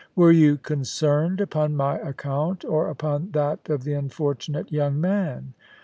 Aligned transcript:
Were 0.15 0.31
you 0.31 0.57
concerned 0.57 1.39
upon 1.39 1.77
my 1.77 1.99
account 1.99 2.65
or 2.65 2.89
upon 2.89 3.29
that 3.33 3.69
of 3.69 3.83
the 3.83 3.93
unfortunate 3.93 4.71
young 4.71 4.99
man 4.99 5.53